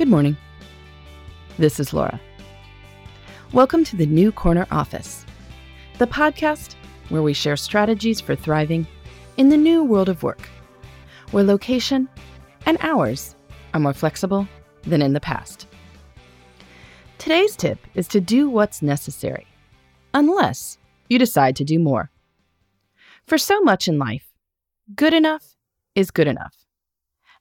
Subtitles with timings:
[0.00, 0.38] Good morning.
[1.58, 2.18] This is Laura.
[3.52, 5.26] Welcome to the New Corner Office,
[5.98, 6.74] the podcast
[7.10, 8.86] where we share strategies for thriving
[9.36, 10.48] in the new world of work,
[11.32, 12.08] where location
[12.64, 13.36] and hours
[13.74, 14.48] are more flexible
[14.84, 15.66] than in the past.
[17.18, 19.46] Today's tip is to do what's necessary,
[20.14, 20.78] unless
[21.10, 22.10] you decide to do more.
[23.26, 24.32] For so much in life,
[24.94, 25.56] good enough
[25.94, 26.54] is good enough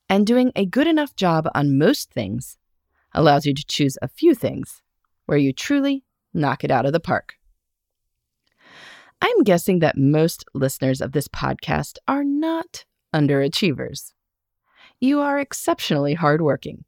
[0.09, 2.57] and doing a good enough job on most things
[3.13, 4.81] allows you to choose a few things
[5.25, 7.35] where you truly knock it out of the park.
[9.21, 14.13] I'm guessing that most listeners of this podcast are not underachievers.
[14.99, 16.85] You are exceptionally hardworking.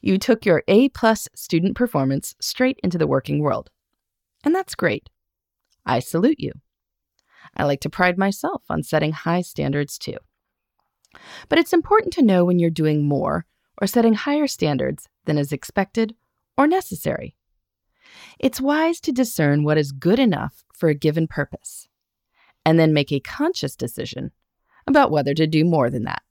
[0.00, 3.70] You took your A plus student performance straight into the working world.
[4.44, 5.08] And that's great.
[5.84, 6.52] I salute you.
[7.56, 10.18] I like to pride myself on setting high standards too.
[11.48, 13.46] But it's important to know when you're doing more
[13.80, 16.16] or setting higher standards than is expected
[16.56, 17.36] or necessary.
[18.40, 21.86] It's wise to discern what is good enough for a given purpose,
[22.64, 24.32] and then make a conscious decision
[24.86, 26.22] about whether to do more than that.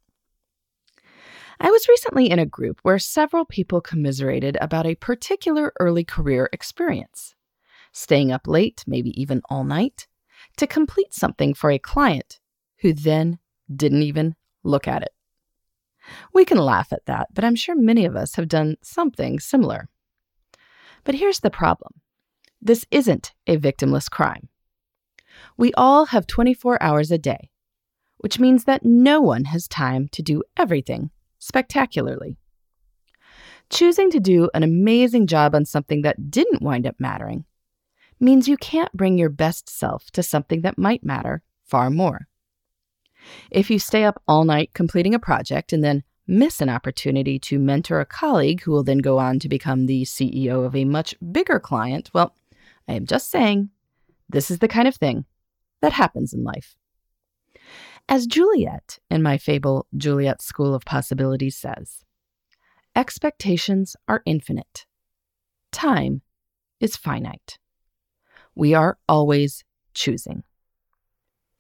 [1.60, 6.50] I was recently in a group where several people commiserated about a particular early career
[6.52, 7.36] experience,
[7.92, 10.08] staying up late, maybe even all night,
[10.58, 12.40] to complete something for a client
[12.80, 13.38] who then
[13.74, 15.14] didn't even look at it.
[16.34, 19.90] We can laugh at that, but I'm sure many of us have done something similar.
[21.04, 21.94] But here's the problem
[22.62, 24.50] this isn't a victimless crime.
[25.58, 27.50] We all have 24 hours a day,
[28.18, 32.38] which means that no one has time to do everything spectacularly.
[33.70, 37.46] Choosing to do an amazing job on something that didn't wind up mattering
[38.20, 42.28] means you can't bring your best self to something that might matter far more.
[43.52, 47.60] If you stay up all night completing a project and then miss an opportunity to
[47.60, 51.16] mentor a colleague who will then go on to become the CEO of a much
[51.32, 52.36] bigger client, well,
[52.88, 53.70] I am just saying
[54.30, 55.26] this is the kind of thing
[55.82, 56.76] that happens in life.
[58.10, 62.04] As Juliet in my fable Juliet's School of Possibilities says,
[62.96, 64.86] expectations are infinite,
[65.72, 66.22] time
[66.80, 67.58] is finite.
[68.56, 70.44] We are always choosing.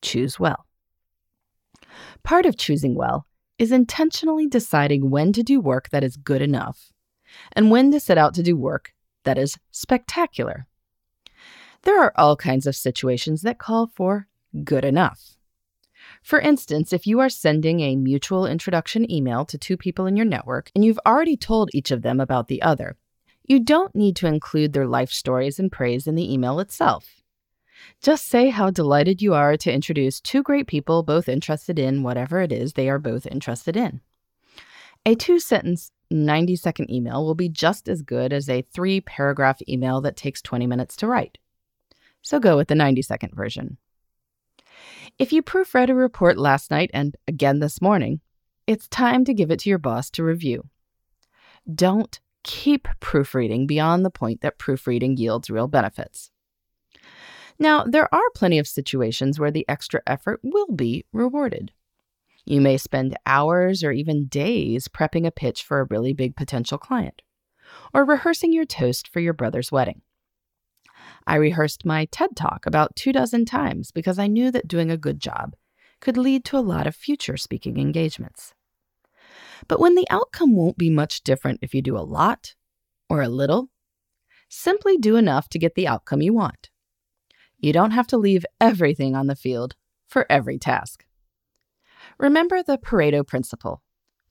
[0.01, 0.66] Choose well.
[2.23, 3.25] Part of choosing well
[3.57, 6.91] is intentionally deciding when to do work that is good enough
[7.53, 8.93] and when to set out to do work
[9.23, 10.67] that is spectacular.
[11.83, 14.27] There are all kinds of situations that call for
[14.63, 15.37] good enough.
[16.23, 20.25] For instance, if you are sending a mutual introduction email to two people in your
[20.25, 22.97] network and you've already told each of them about the other,
[23.43, 27.23] you don't need to include their life stories and praise in the email itself.
[28.01, 32.41] Just say how delighted you are to introduce two great people both interested in whatever
[32.41, 34.01] it is they are both interested in.
[35.05, 39.59] A two sentence, 90 second email will be just as good as a three paragraph
[39.67, 41.37] email that takes 20 minutes to write.
[42.21, 43.77] So go with the 90 second version.
[45.17, 48.21] If you proofread a report last night and again this morning,
[48.67, 50.65] it's time to give it to your boss to review.
[51.73, 56.31] Don't keep proofreading beyond the point that proofreading yields real benefits.
[57.59, 61.71] Now, there are plenty of situations where the extra effort will be rewarded.
[62.45, 66.77] You may spend hours or even days prepping a pitch for a really big potential
[66.77, 67.21] client,
[67.93, 70.01] or rehearsing your toast for your brother's wedding.
[71.25, 74.97] I rehearsed my TED talk about two dozen times because I knew that doing a
[74.97, 75.55] good job
[75.99, 78.53] could lead to a lot of future speaking engagements.
[79.67, 82.55] But when the outcome won't be much different if you do a lot
[83.09, 83.69] or a little,
[84.47, 86.69] simply do enough to get the outcome you want.
[87.59, 89.75] You don't have to leave everything on the field
[90.07, 91.05] for every task.
[92.19, 93.81] Remember the Pareto principle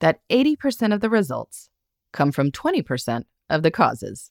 [0.01, 1.69] that 80% of the results
[2.13, 4.31] come from 20% of the causes.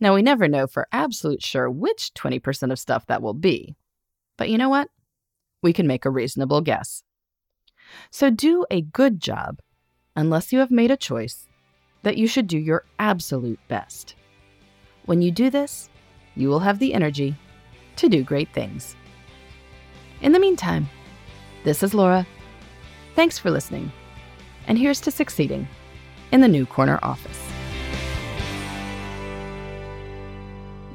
[0.00, 3.76] Now, we never know for absolute sure which 20% of stuff that will be,
[4.36, 4.88] but you know what?
[5.62, 7.02] We can make a reasonable guess.
[8.10, 9.60] So do a good job
[10.16, 11.46] unless you have made a choice
[12.02, 14.14] that you should do your absolute best.
[15.04, 15.90] When you do this,
[16.34, 17.36] you will have the energy
[17.98, 18.96] to do great things.
[20.20, 20.88] In the meantime,
[21.64, 22.26] this is Laura.
[23.14, 23.92] Thanks for listening.
[24.66, 25.68] And here's to succeeding
[26.32, 27.40] in the New Corner Office.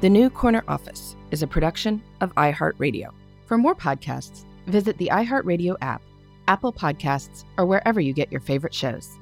[0.00, 3.10] The New Corner Office is a production of iHeartRadio.
[3.46, 6.02] For more podcasts, visit the iHeartRadio app,
[6.48, 9.18] Apple Podcasts, or wherever you get your favorite shows.